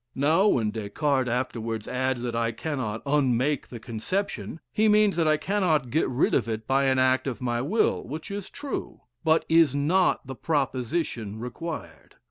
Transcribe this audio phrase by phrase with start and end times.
[0.15, 5.27] Now, when Des Cartes afterwards adds that I cannot unmake the conception, he means that
[5.27, 9.01] I cannot get rid of it by an act of my will, which is true;
[9.23, 12.15] but is not the proposition required.